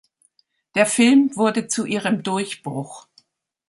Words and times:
Der 0.73 0.87
Film 0.87 1.35
wurde 1.37 1.67
zu 1.67 1.85
ihrem 1.85 2.23
Durchbruch. 2.23 3.05